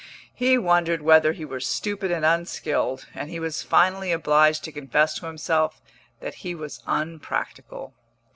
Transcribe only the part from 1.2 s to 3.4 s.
he were stupid and unskilled, and he